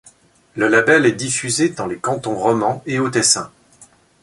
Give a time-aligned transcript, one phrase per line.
[0.55, 3.51] Le label est diffusé dans les cantons romands et au Tessin.